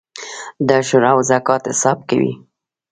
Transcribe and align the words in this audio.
د 0.67 0.69
عشر 0.79 1.03
او 1.11 1.17
زکات 1.29 1.63
حساب 1.71 1.97
کوئ؟ 2.09 2.31